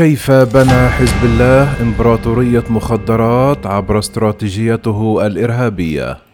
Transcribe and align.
كيف 0.00 0.30
بنى 0.30 0.88
حزب 0.88 1.24
الله 1.24 1.82
إمبراطورية 1.82 2.64
مخدرات 2.70 3.66
عبر 3.66 3.98
استراتيجيته 3.98 5.26
الإرهابية؟ 5.26 6.29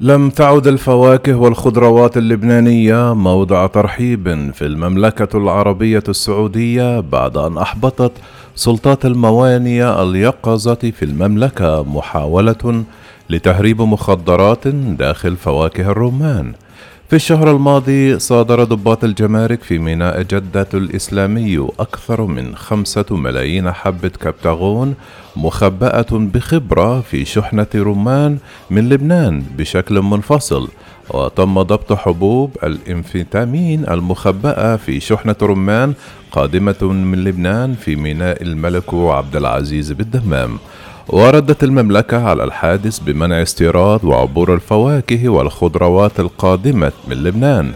لم 0.00 0.30
تعد 0.30 0.66
الفواكه 0.66 1.34
والخضروات 1.34 2.16
اللبنانية 2.16 3.14
موضع 3.14 3.66
ترحيب 3.66 4.50
في 4.54 4.66
المملكة 4.66 5.38
العربية 5.38 6.02
السعودية 6.08 7.00
بعد 7.00 7.36
أن 7.36 7.58
أحبطت 7.58 8.12
سلطات 8.54 9.06
الموانئ 9.06 10.02
اليقظة 10.02 10.74
في 10.74 11.04
المملكة 11.04 11.82
محاولة 11.82 12.84
لتهريب 13.30 13.82
مخدرات 13.82 14.68
داخل 14.68 15.36
فواكه 15.36 15.90
الرمان. 15.90 16.52
في 17.08 17.16
الشهر 17.16 17.50
الماضي 17.50 18.18
صادر 18.18 18.64
ضباط 18.64 19.04
الجمارك 19.04 19.62
في 19.62 19.78
ميناء 19.78 20.22
جدة 20.22 20.66
الإسلامي 20.74 21.68
أكثر 21.80 22.22
من 22.22 22.56
خمسة 22.56 23.04
ملايين 23.10 23.72
حبة 23.72 24.08
كبتاغون 24.08 24.94
مخبأة 25.36 26.06
بخبرة 26.12 27.00
في 27.00 27.24
شحنة 27.24 27.66
رمان 27.74 28.38
من 28.70 28.88
لبنان 28.88 29.42
بشكل 29.58 30.02
منفصل 30.02 30.68
وتم 31.10 31.62
ضبط 31.62 31.92
حبوب 31.92 32.56
الانفيتامين 32.62 33.88
المخبأة 33.88 34.76
في 34.76 35.00
شحنة 35.00 35.36
رمان 35.42 35.94
قادمة 36.32 36.82
من 36.82 37.24
لبنان 37.24 37.74
في 37.74 37.96
ميناء 37.96 38.42
الملك 38.42 38.94
عبد 38.94 39.36
العزيز 39.36 39.92
بالدمام. 39.92 40.58
وردت 41.08 41.64
المملكة 41.64 42.28
على 42.28 42.44
الحادث 42.44 42.98
بمنع 42.98 43.42
استيراد 43.42 44.04
وعبور 44.04 44.54
الفواكه 44.54 45.28
والخضروات 45.28 46.20
القادمة 46.20 46.92
من 47.08 47.16
لبنان. 47.16 47.72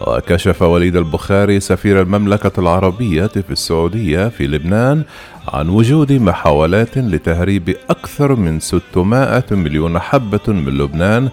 وكشف 0.00 0.62
وليد 0.62 0.96
البخاري 0.96 1.60
سفير 1.60 2.00
المملكة 2.02 2.60
العربية 2.60 3.26
في 3.26 3.50
السعودية 3.50 4.28
في 4.28 4.46
لبنان 4.46 5.02
عن 5.48 5.68
وجود 5.68 6.12
محاولات 6.12 6.98
لتهريب 6.98 7.76
أكثر 7.90 8.34
من 8.34 8.60
600 8.60 9.44
مليون 9.50 9.98
حبة 9.98 10.40
من 10.48 10.78
لبنان 10.78 11.28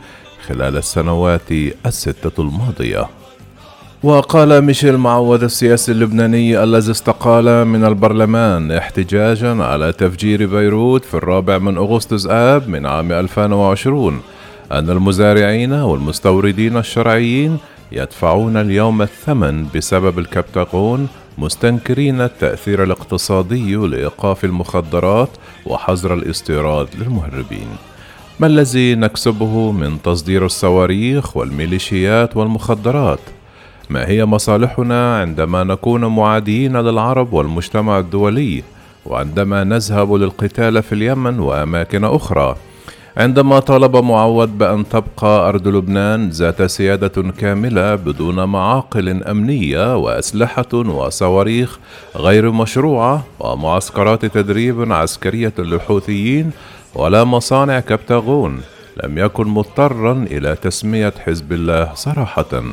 خلال 0.48 0.78
السنوات 0.78 1.52
الستة 1.86 2.42
الماضية. 2.42 3.08
وقال 4.04 4.62
ميشيل 4.62 4.98
معوض 4.98 5.44
السياسي 5.44 5.92
اللبناني 5.92 6.64
الذي 6.64 6.92
استقال 6.92 7.66
من 7.68 7.86
البرلمان 7.86 8.72
احتجاجا 8.72 9.64
على 9.64 9.92
تفجير 9.92 10.46
بيروت 10.46 11.06
في 11.06 11.14
الرابع 11.14 11.58
من 11.58 11.78
أغسطس 11.78 12.28
آب 12.30 12.70
من 12.70 12.86
عام 12.86 13.12
2020 13.12 14.22
أن 14.72 14.90
المزارعين 14.90 15.74
والمستوردين 15.74 16.78
الشرعيين 16.78 17.58
يدفعون 17.92 18.58
اليوم 18.58 19.02
الثمن 19.02 19.68
بسبب 19.76 20.20
الكبتاغون 20.20 21.08
مستنكرين 21.38 22.22
التأثير 22.22 22.84
الاقتصادي 22.84 23.76
لإيقاف 23.76 24.46
المخدرات 24.46 25.30
وحظر 25.66 26.14
الاستيراد 26.14 26.88
للمهربين. 27.00 27.68
ما 28.40 28.48
الذي 28.48 28.96
نكسبه 28.96 29.72
من 29.72 30.02
تصدير 30.02 30.46
الصواريخ 30.46 31.38
والميليشيات 31.38 32.38
والمخدرات؟ 32.38 33.20
ما 33.94 34.10
هي 34.10 34.26
مصالحنا 34.26 35.18
عندما 35.18 35.64
نكون 35.64 36.06
معاديين 36.06 36.78
للعرب 36.78 37.34
والمجتمع 37.34 38.00
الدولي 38.00 38.64
وعندما 39.06 39.64
نذهب 39.64 40.14
للقتال 40.14 40.84
في 40.84 40.96
اليمن 40.96 41.40
وأماكن 41.40 42.04
أخرى. 42.04 42.56
عندما 43.18 43.60
طالب 43.60 43.96
معوض 43.96 44.50
بأن 44.58 44.90
تبقى 44.90 45.50
أرض 45.50 45.68
لبنان 45.68 46.30
ذات 46.30 46.62
سيادة 46.62 47.32
كاملة 47.38 47.96
بدون 47.96 48.44
معاقل 48.44 49.24
أمنية 49.24 49.98
وأسلحة 49.98 50.74
وصواريخ 50.74 51.80
غير 52.16 52.52
مشروعة 52.52 53.24
ومعسكرات 53.40 54.26
تدريب 54.26 54.92
عسكرية 54.92 55.54
للحوثيين 55.60 56.52
ولا 56.96 57.24
مصانع 57.24 57.80
كبتاغون 57.80 58.62
لم 59.04 59.18
يكن 59.18 59.48
مضطرا 59.48 60.26
إلى 60.32 60.56
تسمية 60.56 61.14
حزب 61.26 61.54
الله 61.54 61.92
صراحة. 61.94 62.64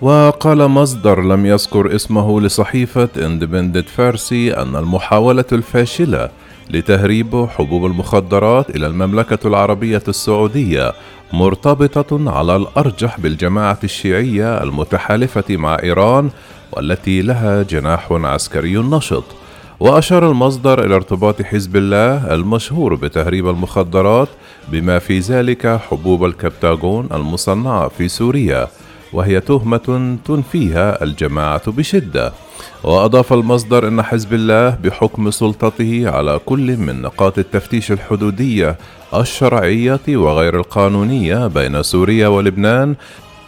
وقال 0.00 0.68
مصدر 0.68 1.22
لم 1.22 1.46
يذكر 1.46 1.94
اسمه 1.94 2.40
لصحيفة 2.40 3.08
اندبندنت 3.16 3.88
فارسي 3.88 4.54
أن 4.54 4.76
المحاولة 4.76 5.44
الفاشلة 5.52 6.28
لتهريب 6.70 7.46
حبوب 7.56 7.86
المخدرات 7.86 8.76
إلى 8.76 8.86
المملكة 8.86 9.48
العربية 9.48 10.02
السعودية 10.08 10.92
مرتبطة 11.32 12.30
على 12.30 12.56
الأرجح 12.56 13.20
بالجماعة 13.20 13.78
الشيعية 13.84 14.62
المتحالفة 14.62 15.56
مع 15.56 15.78
إيران 15.82 16.30
والتي 16.72 17.22
لها 17.22 17.62
جناح 17.62 18.12
عسكري 18.12 18.76
نشط. 18.76 19.24
وأشار 19.80 20.30
المصدر 20.30 20.84
إلى 20.84 20.94
ارتباط 20.94 21.42
حزب 21.42 21.76
الله 21.76 22.34
المشهور 22.34 22.94
بتهريب 22.94 23.48
المخدرات 23.48 24.28
بما 24.68 24.98
في 24.98 25.18
ذلك 25.18 25.80
حبوب 25.90 26.24
الكبتاغون 26.24 27.08
المصنعة 27.12 27.88
في 27.88 28.08
سوريا. 28.08 28.68
وهي 29.12 29.40
تهمة 29.40 30.18
تنفيها 30.24 31.04
الجماعة 31.04 31.70
بشدة. 31.70 32.32
وأضاف 32.84 33.32
المصدر 33.32 33.88
أن 33.88 34.02
حزب 34.02 34.34
الله 34.34 34.70
بحكم 34.70 35.30
سلطته 35.30 36.10
على 36.10 36.40
كل 36.46 36.76
من 36.76 37.02
نقاط 37.02 37.38
التفتيش 37.38 37.92
الحدودية 37.92 38.76
الشرعية 39.14 40.00
وغير 40.08 40.56
القانونية 40.56 41.46
بين 41.46 41.82
سوريا 41.82 42.28
ولبنان 42.28 42.94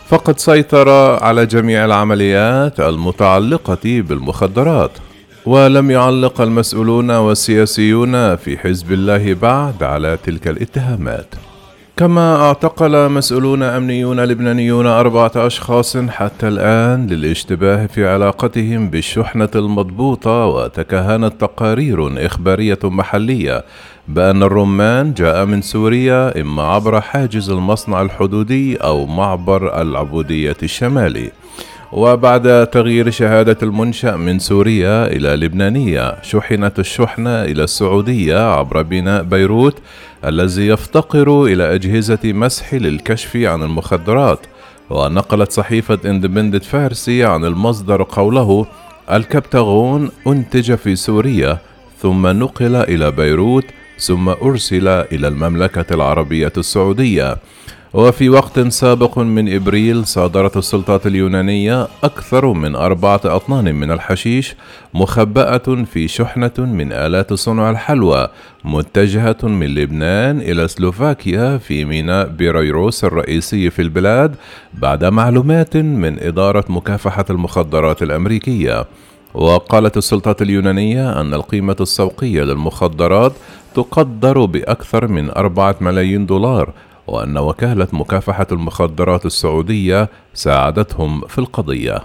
فقد 0.08 0.38
سيطر 0.38 0.88
على 1.24 1.46
جميع 1.46 1.84
العمليات 1.84 2.80
المتعلقة 2.80 3.78
بالمخدرات. 3.84 4.90
ولم 5.46 5.90
يعلق 5.90 6.40
المسؤولون 6.40 7.10
والسياسيون 7.10 8.36
في 8.36 8.58
حزب 8.58 8.92
الله 8.92 9.34
بعد 9.34 9.82
على 9.82 10.18
تلك 10.24 10.48
الاتهامات. 10.48 11.34
كما 12.00 12.36
اعتقل 12.36 13.08
مسؤولون 13.08 13.62
أمنيون 13.62 14.20
لبنانيون 14.20 14.86
أربعة 14.86 15.32
أشخاص 15.36 15.96
حتى 15.96 16.48
الآن 16.48 17.06
للاشتباه 17.06 17.86
في 17.86 18.08
علاقتهم 18.08 18.90
بالشحنة 18.90 19.48
المضبوطة 19.54 20.46
وتكهنت 20.46 21.40
تقارير 21.40 22.26
إخبارية 22.26 22.78
محلية 22.84 23.64
بأن 24.08 24.42
الرمان 24.42 25.14
جاء 25.14 25.44
من 25.44 25.62
سوريا 25.62 26.40
إما 26.40 26.62
عبر 26.62 27.00
حاجز 27.00 27.50
المصنع 27.50 28.02
الحدودي 28.02 28.76
أو 28.76 29.06
معبر 29.06 29.82
العبودية 29.82 30.56
الشمالي. 30.62 31.30
وبعد 31.92 32.66
تغيير 32.66 33.10
شهادة 33.10 33.56
المنشأ 33.62 34.16
من 34.16 34.38
سوريا 34.38 35.06
إلى 35.06 35.28
لبنانية 35.28 36.22
شحنت 36.22 36.78
الشحنة 36.78 37.42
إلى 37.44 37.64
السعودية 37.64 38.52
عبر 38.52 38.82
بناء 38.82 39.22
بيروت 39.22 39.78
الذي 40.24 40.66
يفتقر 40.66 41.44
إلى 41.44 41.74
أجهزة 41.74 42.18
مسح 42.24 42.74
للكشف 42.74 43.36
عن 43.36 43.62
المخدرات. 43.62 44.40
ونقلت 44.90 45.52
صحيفة 45.52 45.98
اندبندنت 46.04 46.64
فارسي 46.64 47.24
عن 47.24 47.44
المصدر 47.44 48.02
قوله 48.02 48.66
الكبتاغون 49.12 50.10
أنتج 50.26 50.74
في 50.74 50.96
سوريا 50.96 51.58
ثم 52.02 52.26
نقل 52.26 52.76
إلى 52.76 53.10
بيروت 53.10 53.64
ثم 53.98 54.28
أرسل 54.28 54.88
إلى 54.88 55.28
المملكة 55.28 55.94
العربية 55.94 56.52
السعودية 56.56 57.36
وفي 57.94 58.28
وقت 58.28 58.60
سابق 58.60 59.18
من 59.18 59.54
إبريل 59.54 60.06
صادرت 60.06 60.56
السلطات 60.56 61.06
اليونانية 61.06 61.88
أكثر 62.04 62.52
من 62.52 62.76
أربعة 62.76 63.20
أطنان 63.24 63.74
من 63.74 63.90
الحشيش 63.90 64.56
مخبأة 64.94 65.84
في 65.92 66.08
شحنة 66.08 66.52
من 66.58 66.92
آلات 66.92 67.32
صنع 67.32 67.70
الحلوى 67.70 68.28
متجهة 68.64 69.36
من 69.42 69.66
لبنان 69.66 70.40
إلى 70.40 70.68
سلوفاكيا 70.68 71.58
في 71.58 71.84
ميناء 71.84 72.28
بيرويروس 72.28 73.04
الرئيسي 73.04 73.70
في 73.70 73.82
البلاد 73.82 74.34
بعد 74.74 75.04
معلومات 75.04 75.76
من 75.76 76.18
إدارة 76.18 76.64
مكافحة 76.68 77.24
المخدرات 77.30 78.02
الأمريكية. 78.02 78.86
وقالت 79.34 79.96
السلطات 79.96 80.42
اليونانية 80.42 81.20
أن 81.20 81.34
القيمة 81.34 81.76
السوقية 81.80 82.42
للمخدرات 82.42 83.32
تقدر 83.74 84.44
بأكثر 84.44 85.06
من 85.08 85.30
أربعة 85.30 85.76
ملايين 85.80 86.26
دولار 86.26 86.72
وأن 87.06 87.38
وكالة 87.38 87.88
مكافحة 87.92 88.46
المخدرات 88.52 89.26
السعودية 89.26 90.08
ساعدتهم 90.34 91.20
في 91.20 91.38
القضية. 91.38 91.98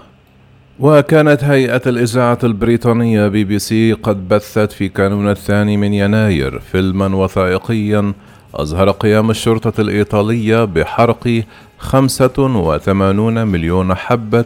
وكانت 0.80 1.44
هيئة 1.44 1.82
الإذاعة 1.86 2.38
البريطانية 2.44 3.28
بي 3.28 3.44
بي 3.44 3.58
سي 3.58 3.92
قد 3.92 4.28
بثت 4.28 4.72
في 4.72 4.88
كانون 4.88 5.30
الثاني 5.30 5.76
من 5.76 5.94
يناير 5.94 6.58
فيلما 6.58 7.16
وثائقيا 7.16 8.12
أظهر 8.54 8.90
قيام 8.90 9.30
الشرطة 9.30 9.80
الإيطالية 9.80 10.64
بحرق 10.64 11.42
85 11.78 13.46
مليون 13.46 13.94
حبة 13.94 14.44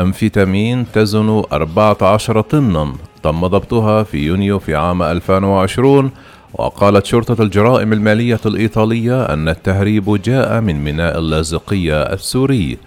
أمفيتامين 0.00 0.86
تزن 0.92 1.42
14 1.52 2.40
طنا 2.40 2.92
تم 3.22 3.46
ضبطها 3.46 4.02
في 4.02 4.18
يونيو 4.18 4.58
في 4.58 4.74
عام 4.74 5.02
2020 5.02 6.10
وقالت 6.54 7.06
شرطة 7.06 7.42
الجرائم 7.42 7.92
المالية 7.92 8.40
الإيطالية 8.46 9.22
أن 9.22 9.48
التهريب 9.48 10.22
جاء 10.22 10.60
من 10.60 10.84
ميناء 10.84 11.18
اللاذقية 11.18 12.02
السوري. 12.02 12.78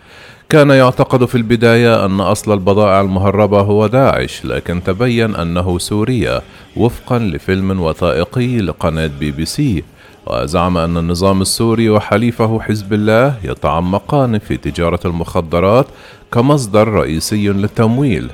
كان 0.49 0.69
يعتقد 0.69 1.25
في 1.25 1.35
البداية 1.35 2.05
أن 2.05 2.19
أصل 2.19 2.53
البضائع 2.53 3.01
المهربة 3.01 3.61
هو 3.61 3.87
داعش 3.87 4.45
لكن 4.45 4.83
تبين 4.83 5.35
أنه 5.35 5.77
سوريا 5.77 6.41
وفقا 6.77 7.19
لفيلم 7.19 7.81
وثائقي 7.81 8.57
لقناة 8.57 9.11
بي 9.19 9.31
بي 9.31 9.45
سي. 9.45 9.83
وزعم 10.27 10.77
أن 10.77 10.97
النظام 10.97 11.41
السوري 11.41 11.89
وحليفه 11.89 12.59
حزب 12.59 12.93
الله 12.93 13.35
يتعمقان 13.43 14.39
في 14.39 14.57
تجارة 14.57 14.99
المخدرات 15.05 15.87
كمصدر 16.31 16.87
رئيسي 16.87 17.47
للتمويل. 17.47 18.29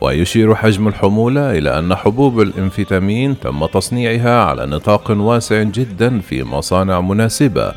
ويشير 0.00 0.54
حجم 0.54 0.88
الحمولة 0.88 1.58
إلى 1.58 1.78
أن 1.78 1.94
حبوب 1.94 2.40
الإنفيتامين 2.40 3.40
تم 3.40 3.66
تصنيعها 3.66 4.44
على 4.44 4.66
نطاق 4.66 5.10
واسع 5.10 5.62
جدا 5.62 6.20
في 6.20 6.44
مصانع 6.44 7.00
مناسبة 7.00 7.72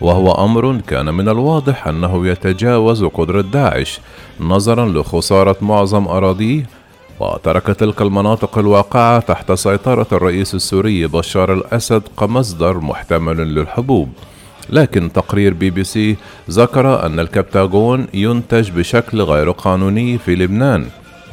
وهو 0.00 0.32
أمر 0.44 0.80
كان 0.86 1.14
من 1.14 1.28
الواضح 1.28 1.88
أنه 1.88 2.26
يتجاوز 2.26 3.04
قدرة 3.04 3.40
داعش 3.40 4.00
نظرا 4.40 4.86
لخسارة 4.88 5.56
معظم 5.60 6.08
أراضيه 6.08 6.66
وترك 7.20 7.66
تلك 7.66 8.02
المناطق 8.02 8.58
الواقعة 8.58 9.20
تحت 9.20 9.52
سيطرة 9.52 10.06
الرئيس 10.12 10.54
السوري 10.54 11.06
بشار 11.06 11.52
الأسد 11.52 12.02
كمصدر 12.18 12.78
محتمل 12.78 13.36
للحبوب. 13.36 14.08
لكن 14.70 15.12
تقرير 15.12 15.54
بي 15.54 15.70
بي 15.70 15.84
سي 15.84 16.16
ذكر 16.50 17.06
أن 17.06 17.20
الكبتاغون 17.20 18.06
ينتج 18.14 18.70
بشكل 18.70 19.22
غير 19.22 19.50
قانوني 19.50 20.18
في 20.18 20.34
لبنان. 20.34 20.86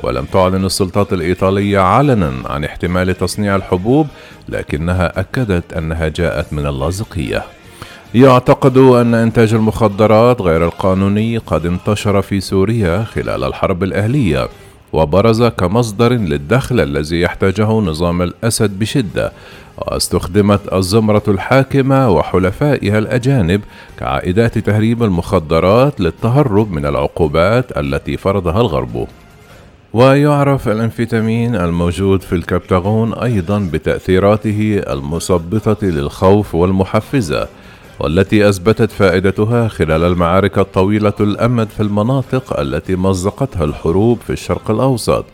ولم 0.04 0.26
تعلن 0.26 0.66
السلطات 0.66 1.14
الإيطالية 1.14 1.80
علنا 1.80 2.34
عن 2.46 2.64
احتمال 2.64 3.18
تصنيع 3.18 3.56
الحبوب 3.56 4.08
لكنها 4.50 5.20
أكدت 5.20 5.74
أنها 5.74 6.08
جاءت 6.08 6.54
من 6.54 6.68
اللاذقية. 6.68 7.44
يعتقد 8.16 8.78
أن 8.78 9.14
إنتاج 9.14 9.54
المخدرات 9.54 10.42
غير 10.42 10.66
القانوني 10.66 11.38
قد 11.38 11.66
انتشر 11.66 12.22
في 12.22 12.40
سوريا 12.40 13.04
خلال 13.04 13.44
الحرب 13.44 13.84
الأهلية 13.84 14.50
وبرز 14.94 15.44
كمصدر 15.44 16.14
للدخل 16.14 16.80
الذي 16.80 17.22
يحتاجه 17.22 17.72
نظام 17.72 18.22
الأسد 18.22 18.80
بشدة 18.80 19.32
واستخدمت 19.78 20.74
الزمرة 20.74 21.24
الحاكمة 21.28 22.10
وحلفائها 22.10 22.98
الأجانب 22.98 23.62
كعائدات 24.00 24.58
تهريب 24.58 25.04
المخدرات 25.04 26.02
للتهرب 26.02 26.72
من 26.72 26.86
العقوبات 26.86 27.78
التي 27.78 28.18
فرضها 28.18 28.62
الغرب. 28.62 29.08
ويعرف 29.94 30.68
الأنفيتامين 30.68 31.56
الموجود 31.56 32.22
في 32.22 32.36
الكبتاغون 32.36 33.14
أيضا 33.14 33.70
بتأثيراته 33.74 34.82
المثبطة 34.90 35.78
للخوف 35.88 36.56
والمحفزة 36.56 37.48
والتي 38.00 38.50
أثبتت 38.50 38.92
فائدتها 38.92 39.68
خلال 39.68 40.04
المعارك 40.04 40.58
الطويلة 40.58 41.14
الأمد 41.20 41.68
في 41.70 41.84
المناطق 41.84 42.60
التي 42.60 42.96
مزقتها 42.96 43.64
الحروب 43.64 44.20
في 44.28 44.30
الشرق 44.30 44.72
الأوسط. 44.72 45.26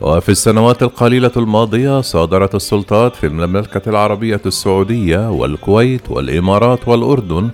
وفي 0.00 0.28
السنوات 0.28 0.82
القليلة 0.82 1.30
الماضية 1.36 2.00
صادرت 2.00 2.54
السلطات 2.54 3.16
في 3.16 3.26
المملكة 3.26 3.88
العربية 3.90 4.40
السعودية 4.46 5.30
والكويت 5.30 6.10
والإمارات 6.10 6.88
والأردن 6.88 7.50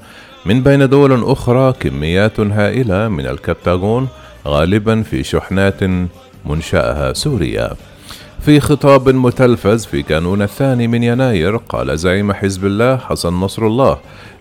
من 0.46 0.62
بين 0.62 0.88
دول 0.88 1.24
أخرى 1.24 1.72
كميات 1.80 2.40
هائلة 2.40 3.08
من 3.08 3.26
الكبتاغون 3.26 4.08
غالبا 4.46 5.02
في 5.02 5.22
شحنات 5.24 5.82
منشأها 6.44 7.12
سوريا. 7.12 7.70
في 8.40 8.60
خطاب 8.60 9.08
متلفز 9.08 9.86
في 9.86 10.02
كانون 10.02 10.42
الثاني 10.42 10.86
من 10.88 11.02
يناير 11.02 11.56
قال 11.56 11.98
زعيم 11.98 12.32
حزب 12.32 12.66
الله 12.66 12.96
حسن 12.96 13.32
نصر 13.32 13.66
الله 13.66 13.98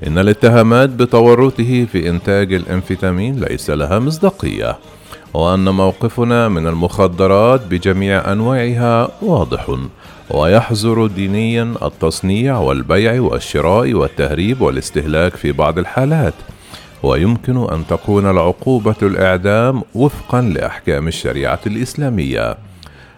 إن 0.08 0.18
الاتهامات 0.18 0.90
بتورطه 0.90 1.86
في 1.92 2.10
إنتاج 2.10 2.54
الأنفيتامين 2.54 3.40
ليس 3.40 3.70
لها 3.70 4.00
مصداقية 4.00 4.78
وأن 5.34 5.70
موقفنا 5.70 6.50
من 6.50 6.68
المخدرات 6.68 7.62
بجميع 7.70 8.32
أنواعها 8.32 9.10
واضح 9.22 9.76
ويحظر 10.30 11.08
دينيا 11.08 11.74
التصنيع 11.82 12.58
والبيع 12.58 13.22
والشراء 13.22 13.94
والتهريب 13.94 14.62
والاستهلاك 14.62 15.36
في 15.36 15.52
بعض 15.52 15.78
الحالات. 15.78 16.34
ويمكن 17.04 17.58
أن 17.58 17.88
تكون 17.90 18.26
العقوبة 18.30 18.96
الإعدام 19.02 19.82
وفقا 19.96 20.42
لأحكام 20.42 21.08
الشريعة 21.08 21.60
الإسلامية. 21.68 22.58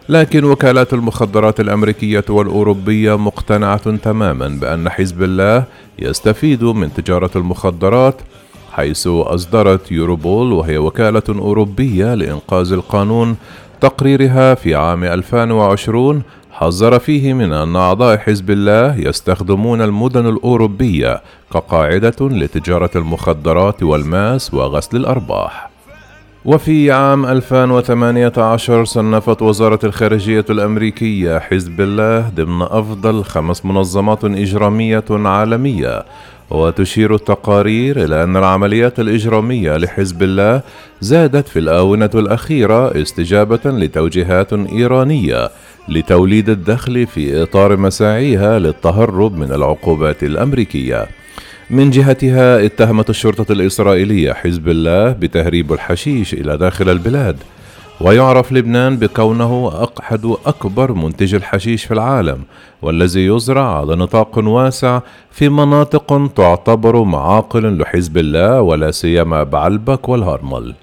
لكن 0.08 0.44
وكالات 0.44 0.92
المخدرات 0.92 1.60
الأمريكية 1.60 2.24
والأوروبية 2.28 3.18
مقتنعة 3.18 3.96
تماما 3.96 4.48
بأن 4.48 4.88
حزب 4.90 5.22
الله 5.22 5.64
يستفيد 5.98 6.64
من 6.64 6.94
تجارة 6.94 7.30
المخدرات 7.36 8.14
حيث 8.72 9.06
أصدرت 9.06 9.92
يوروبول 9.92 10.52
وهي 10.52 10.78
وكالة 10.78 11.22
أوروبية 11.28 12.14
لإنقاذ 12.14 12.72
القانون 12.72 13.36
تقريرها 13.80 14.54
في 14.54 14.74
عام 14.74 15.04
2020 15.04 16.22
حذر 16.52 16.98
فيه 16.98 17.32
من 17.32 17.52
أن 17.52 17.76
أعضاء 17.76 18.16
حزب 18.18 18.50
الله 18.50 18.96
يستخدمون 18.96 19.82
المدن 19.82 20.26
الأوروبية 20.26 21.22
كقاعدة 21.52 22.16
لتجارة 22.20 22.90
المخدرات 22.96 23.82
والماس 23.82 24.54
وغسل 24.54 24.96
الأرباح. 24.96 25.70
وفي 26.44 26.92
عام 26.92 27.26
2018 27.26 28.84
صنفت 28.84 29.42
وزارة 29.42 29.78
الخارجية 29.84 30.44
الأمريكية 30.50 31.38
حزب 31.38 31.80
الله 31.80 32.28
ضمن 32.36 32.62
أفضل 32.62 33.24
خمس 33.24 33.64
منظمات 33.64 34.24
إجرامية 34.24 35.04
عالمية 35.10 36.04
وتشير 36.50 37.14
التقارير 37.14 38.04
إلى 38.04 38.24
أن 38.24 38.36
العمليات 38.36 39.00
الإجرامية 39.00 39.76
لحزب 39.76 40.22
الله 40.22 40.60
زادت 41.00 41.48
في 41.48 41.58
الآونة 41.58 42.10
الأخيرة 42.14 43.02
استجابة 43.02 43.60
لتوجيهات 43.64 44.52
إيرانية 44.52 45.50
لتوليد 45.88 46.48
الدخل 46.48 47.06
في 47.06 47.42
إطار 47.42 47.76
مساعيها 47.76 48.58
للتهرب 48.58 49.36
من 49.38 49.52
العقوبات 49.52 50.22
الأمريكية. 50.22 51.06
من 51.70 51.90
جهتها 51.90 52.64
اتهمت 52.64 53.10
الشرطة 53.10 53.52
الإسرائيلية 53.52 54.32
حزب 54.32 54.68
الله 54.68 55.12
بتهريب 55.12 55.72
الحشيش 55.72 56.34
إلى 56.34 56.56
داخل 56.56 56.88
البلاد 56.88 57.36
ويعرف 58.00 58.52
لبنان 58.52 58.96
بكونه 58.96 59.72
أحد 60.00 60.34
أكبر 60.46 60.92
منتج 60.92 61.34
الحشيش 61.34 61.84
في 61.84 61.94
العالم 61.94 62.42
والذي 62.82 63.26
يزرع 63.26 63.78
على 63.78 63.96
نطاق 63.96 64.38
واسع 64.38 65.00
في 65.30 65.48
مناطق 65.48 66.30
تعتبر 66.36 67.02
معاقل 67.02 67.78
لحزب 67.78 68.18
الله 68.18 68.60
ولا 68.60 68.90
سيما 68.90 69.42
بعلبك 69.42 70.08
والهرمل 70.08 70.74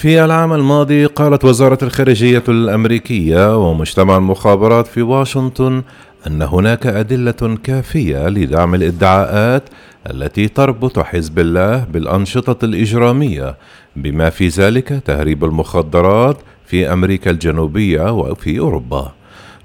في 0.00 0.24
العام 0.24 0.52
الماضي 0.52 1.06
قالت 1.06 1.44
وزارة 1.44 1.78
الخارجية 1.82 2.42
الأمريكية 2.48 3.56
ومجتمع 3.70 4.16
المخابرات 4.16 4.86
في 4.86 5.02
واشنطن 5.02 5.82
أن 6.26 6.42
هناك 6.42 6.86
أدلة 6.86 7.58
كافية 7.64 8.28
لدعم 8.28 8.74
الإدعاءات 8.74 9.62
التي 10.10 10.48
تربط 10.48 10.98
حزب 10.98 11.38
الله 11.38 11.84
بالأنشطة 11.84 12.64
الإجرامية 12.64 13.56
بما 13.96 14.30
في 14.30 14.48
ذلك 14.48 15.02
تهريب 15.04 15.44
المخدرات 15.44 16.36
في 16.66 16.92
أمريكا 16.92 17.30
الجنوبية 17.30 18.12
وفي 18.12 18.58
أوروبا. 18.58 19.12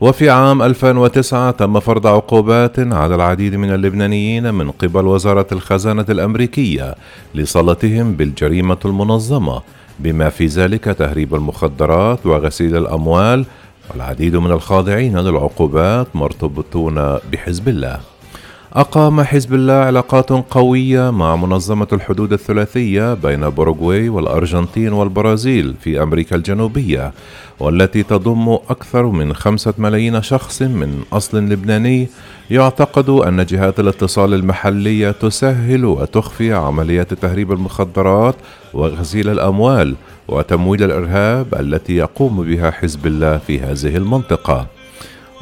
وفي 0.01 0.29
عام 0.29 0.61
2009 0.61 1.51
تم 1.51 1.79
فرض 1.79 2.07
عقوبات 2.07 2.79
على 2.79 3.15
العديد 3.15 3.55
من 3.55 3.73
اللبنانيين 3.73 4.53
من 4.53 4.71
قبل 4.71 5.05
وزارة 5.05 5.47
الخزانة 5.51 6.05
الأمريكية 6.09 6.95
لصلتهم 7.35 8.13
بالجريمة 8.13 8.77
المنظمة 8.85 9.61
بما 9.99 10.29
في 10.29 10.45
ذلك 10.45 10.83
تهريب 10.83 11.35
المخدرات 11.35 12.25
وغسيل 12.25 12.77
الأموال 12.77 13.45
والعديد 13.91 14.35
من 14.35 14.51
الخاضعين 14.51 15.17
للعقوبات 15.17 16.07
مرتبطون 16.15 17.17
بحزب 17.31 17.67
الله. 17.67 17.99
أقام 18.75 19.21
حزب 19.21 19.53
الله 19.53 19.73
علاقات 19.73 20.29
قوية 20.29 21.09
مع 21.11 21.35
منظمة 21.35 21.87
الحدود 21.93 22.33
الثلاثية 22.33 23.13
بين 23.13 23.49
بوروغواي 23.49 24.09
والأرجنتين 24.09 24.93
والبرازيل 24.93 25.75
في 25.81 26.03
أمريكا 26.03 26.35
الجنوبية 26.35 27.13
والتي 27.59 28.03
تضم 28.03 28.49
أكثر 28.49 29.05
من 29.05 29.33
خمسة 29.33 29.73
ملايين 29.77 30.21
شخص 30.21 30.61
من 30.61 31.03
أصل 31.13 31.37
لبناني. 31.37 32.07
يعتقد 32.51 33.09
أن 33.09 33.45
جهات 33.45 33.79
الاتصال 33.79 34.33
المحلية 34.33 35.11
تسهل 35.11 35.85
وتخفي 35.85 36.53
عمليات 36.53 37.13
تهريب 37.13 37.51
المخدرات 37.51 38.35
وغسيل 38.73 39.29
الأموال 39.29 39.95
وتمويل 40.27 40.83
الإرهاب 40.83 41.55
التي 41.59 41.95
يقوم 41.95 42.43
بها 42.43 42.71
حزب 42.71 43.07
الله 43.07 43.37
في 43.37 43.59
هذه 43.59 43.97
المنطقة. 43.97 44.74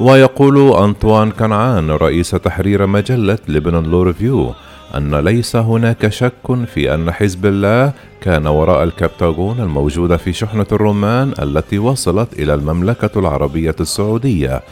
ويقول 0.00 0.72
أنطوان 0.72 1.30
كنعان 1.30 1.90
رئيس 1.90 2.30
تحرير 2.30 2.86
مجلة 2.86 3.38
لبنان 3.48 3.84
لو 3.84 4.02
ريفيو 4.02 4.54
أن 4.96 5.14
ليس 5.14 5.56
هناك 5.56 6.08
شك 6.08 6.66
في 6.74 6.94
أن 6.94 7.12
حزب 7.12 7.46
الله 7.46 7.92
كان 8.20 8.46
وراء 8.46 8.84
الكبتاغون 8.84 9.60
الموجودة 9.60 10.16
في 10.16 10.32
شحنة 10.32 10.66
الرمان 10.72 11.32
التي 11.42 11.78
وصلت 11.78 12.32
إلى 12.32 12.54
المملكة 12.54 13.18
العربية 13.18 13.76
السعودية. 13.80 14.62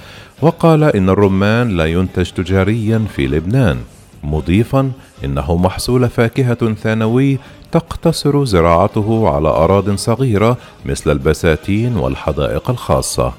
وقال 0.42 0.84
إن 0.84 1.10
الرمان 1.10 1.68
لا 1.76 1.84
ينتج 1.84 2.30
تجاريا 2.30 3.04
في 3.16 3.26
لبنان. 3.26 3.78
مضيفا 4.24 4.90
إنه 5.24 5.56
محصول 5.56 6.08
فاكهة 6.08 6.74
ثانوي 6.74 7.38
تقتصر 7.72 8.44
زراعته 8.44 9.28
على 9.28 9.48
أراض 9.48 9.94
صغيرة 9.94 10.56
مثل 10.86 11.10
البساتين 11.10 11.96
والحدائق 11.96 12.70
الخاصة. 12.70 13.32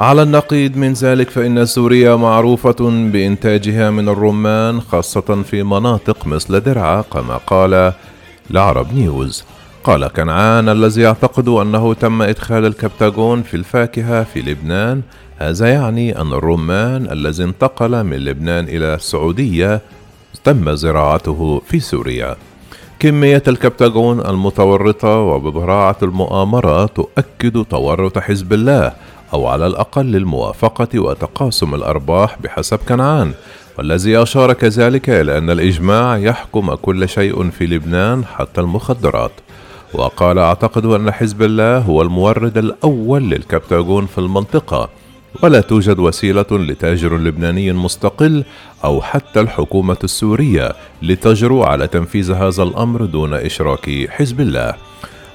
على 0.00 0.22
النقيض 0.22 0.76
من 0.76 0.92
ذلك 0.92 1.30
فإن 1.30 1.66
سوريا 1.66 2.16
معروفة 2.16 2.76
بإنتاجها 3.12 3.90
من 3.90 4.08
الرمان 4.08 4.80
خاصة 4.80 5.42
في 5.42 5.62
مناطق 5.62 6.26
مثل 6.26 6.60
درعا 6.60 7.02
كما 7.02 7.36
قال 7.36 7.92
العرب 8.50 8.94
نيوز. 8.94 9.44
قال 9.84 10.06
كنعان 10.08 10.68
الذي 10.68 11.00
يعتقد 11.00 11.48
أنه 11.48 11.94
تم 11.94 12.22
إدخال 12.22 12.66
الكبتاغون 12.66 13.42
في 13.42 13.54
الفاكهة 13.54 14.24
في 14.24 14.42
لبنان 14.42 15.02
هذا 15.38 15.68
يعني 15.68 16.20
أن 16.20 16.32
الرمان 16.32 17.12
الذي 17.12 17.44
انتقل 17.44 18.04
من 18.04 18.16
لبنان 18.16 18.64
إلى 18.64 18.94
السعودية 18.94 19.80
تم 20.44 20.74
زراعته 20.74 21.62
في 21.66 21.80
سوريا. 21.80 22.36
كمية 22.98 23.42
الكبتاغون 23.48 24.20
المتورطة 24.20 25.18
وببراعة 25.18 25.96
المؤامرة 26.02 26.86
تؤكد 26.86 27.64
تورط 27.64 28.18
حزب 28.18 28.52
الله 28.52 28.92
أو 29.32 29.46
على 29.46 29.66
الأقل 29.66 30.16
الموافقة 30.16 31.00
وتقاسم 31.00 31.74
الأرباح 31.74 32.38
بحسب 32.42 32.78
كنعان 32.88 33.32
والذي 33.78 34.22
أشار 34.22 34.52
كذلك 34.52 35.10
إلى 35.10 35.38
أن 35.38 35.50
الإجماع 35.50 36.16
يحكم 36.16 36.74
كل 36.74 37.08
شيء 37.08 37.50
في 37.50 37.66
لبنان 37.66 38.24
حتى 38.24 38.60
المخدرات. 38.60 39.32
وقال 39.94 40.38
أعتقد 40.38 40.84
أن 40.86 41.10
حزب 41.10 41.42
الله 41.42 41.78
هو 41.78 42.02
المورد 42.02 42.58
الأول 42.58 43.22
للكبتاغون 43.30 44.06
في 44.06 44.18
المنطقة 44.18 44.88
ولا 45.42 45.60
توجد 45.60 45.98
وسيلة 45.98 46.46
لتاجر 46.50 47.16
لبناني 47.16 47.72
مستقل 47.72 48.44
أو 48.84 49.02
حتى 49.02 49.40
الحكومة 49.40 49.96
السورية 50.04 50.72
لتجرؤ 51.02 51.62
على 51.62 51.86
تنفيذ 51.86 52.32
هذا 52.32 52.62
الأمر 52.62 53.04
دون 53.04 53.34
إشراك 53.34 54.06
حزب 54.10 54.40
الله. 54.40 54.74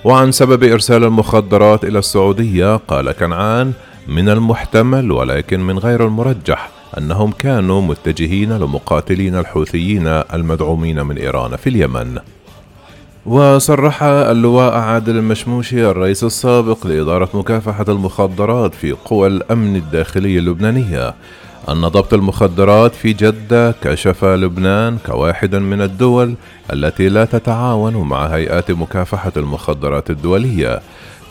وعن 0.05 0.31
سبب 0.31 0.63
إرسال 0.63 1.03
المخدرات 1.03 1.83
إلى 1.83 1.99
السعودية 1.99 2.75
قال 2.75 3.11
كنعان 3.11 3.73
من 4.07 4.29
المحتمل 4.29 5.11
ولكن 5.11 5.59
من 5.59 5.79
غير 5.79 6.05
المرجح 6.05 6.69
أنهم 6.97 7.31
كانوا 7.31 7.81
متجهين 7.81 8.57
لمقاتلين 8.57 9.35
الحوثيين 9.35 10.07
المدعومين 10.07 11.05
من 11.05 11.17
إيران 11.17 11.55
في 11.55 11.69
اليمن. 11.69 12.17
وصرح 13.25 14.03
اللواء 14.03 14.73
عادل 14.73 15.17
المشموشي 15.17 15.85
الرئيس 15.85 16.23
السابق 16.23 16.87
لإدارة 16.87 17.29
مكافحة 17.33 17.85
المخدرات 17.89 18.73
في 18.73 18.91
قوى 18.91 19.27
الأمن 19.27 19.75
الداخلي 19.75 20.37
اللبنانية 20.39 21.13
أن 21.69 21.81
ضبط 21.81 22.13
المخدرات 22.13 22.95
في 22.95 23.13
جدة 23.13 23.71
كشف 23.71 24.25
لبنان 24.25 24.97
كواحد 25.05 25.55
من 25.55 25.81
الدول 25.81 26.35
التي 26.73 27.09
لا 27.09 27.25
تتعاون 27.25 27.95
مع 27.95 28.25
هيئات 28.25 28.71
مكافحة 28.71 29.31
المخدرات 29.37 30.09
الدولية. 30.09 30.81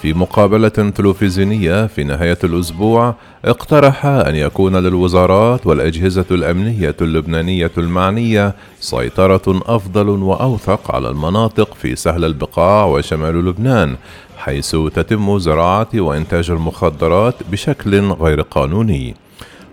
في 0.02 0.12
مقابلة 0.14 0.68
تلفزيونية 0.68 1.86
في 1.86 2.04
نهاية 2.04 2.38
الأسبوع 2.44 3.14
اقترح 3.44 4.06
أن 4.06 4.34
يكون 4.34 4.76
للوزارات 4.76 5.66
والأجهزة 5.66 6.24
الأمنية 6.30 6.96
اللبنانية 7.00 7.70
المعنية 7.78 8.54
سيطرة 8.80 9.62
أفضل 9.66 10.08
وأوثق 10.08 10.94
على 10.94 11.10
المناطق 11.10 11.74
في 11.74 11.96
سهل 11.96 12.24
البقاع 12.24 12.84
وشمال 12.84 13.44
لبنان 13.44 13.96
حيث 14.36 14.70
تتم 14.70 15.38
زراعة 15.38 15.88
وإنتاج 15.94 16.50
المخدرات 16.50 17.34
بشكل 17.50 18.00
غير 18.00 18.40
قانوني. 18.40 19.14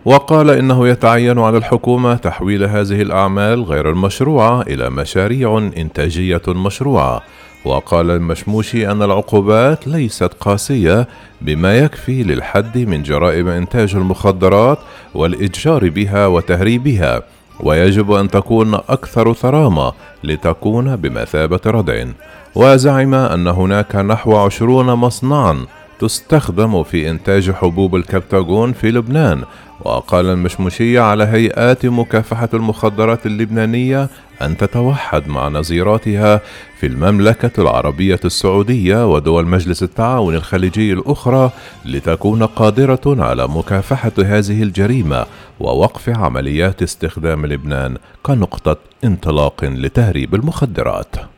وقال 0.05 0.50
إنه 0.50 0.88
يتعين 0.88 1.39
على 1.39 1.58
الحكومة 1.58 2.15
تحويل 2.15 2.63
هذه 2.63 3.01
الأعمال 3.01 3.63
غير 3.63 3.89
المشروعة 3.89 4.62
إلى 4.62 4.89
مشاريع 4.89 5.58
إنتاجية 5.77 6.41
مشروعة. 6.48 7.22
وقال 7.65 8.12
المشموشي 8.12 8.91
أن 8.91 9.01
العقوبات 9.01 9.88
ليست 9.88 10.34
قاسية 10.39 11.08
بما 11.41 11.77
يكفي 11.77 12.24
للحد 12.24 12.77
من 12.77 13.03
جرائم 13.03 13.48
إنتاج 13.48 13.96
المخدرات 13.96 14.79
والإتجار 15.15 15.89
بها 15.89 16.27
وتهريبها 16.27 17.22
ويجب 17.60 18.12
أن 18.12 18.29
تكون 18.29 18.74
أكثر 18.74 19.34
ثرامة 19.34 19.93
لتكون 20.24 20.96
بمثابة 20.96 21.60
ردع 21.65 22.05
وزعم 22.55 23.13
أن 23.13 23.48
هناك 23.48 23.96
نحو 23.96 24.36
عشرون 24.36 24.86
مصنعا 24.86 25.65
تستخدم 26.00 26.84
في 26.84 27.10
إنتاج 27.10 27.51
حبوب 27.51 27.96
الكبتاغون 27.96 28.74
في 28.74 28.91
لبنان 28.91 29.43
وقال 29.85 30.25
المشمشي 30.25 31.00
على 31.00 31.23
هيئات 31.23 31.85
مكافحة 31.85 32.50
المخدرات 32.53 33.25
اللبنانية 33.25 34.09
أن 34.41 34.57
تتوحد 34.57 35.27
مع 35.27 35.47
نظيراتها 35.47 36.41
في 36.79 36.88
المملكة 36.88 37.61
العربية 37.61 38.19
السعودية 38.25 39.11
ودول 39.13 39.47
مجلس 39.47 39.83
التعاون 39.83 40.35
الخليجي 40.35 40.93
الأخرى 40.93 41.51
لتكون 41.85 42.43
قادرة 42.43 43.01
على 43.05 43.47
مكافحة 43.47 44.11
هذه 44.17 44.63
الجريمة 44.63 45.25
ووقف 45.59 46.09
عمليات 46.09 46.83
استخدام 46.83 47.45
لبنان 47.45 47.97
كنقطة 48.23 48.77
انطلاق 49.03 49.63
لتهريب 49.63 50.35
المخدرات. 50.35 51.30